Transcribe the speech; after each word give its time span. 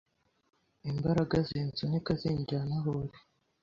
imbaraga 0.91 1.37
zinsunika 1.49 2.11
zinjyana 2.21 2.73
aho 2.79 2.91
uri 3.01 3.19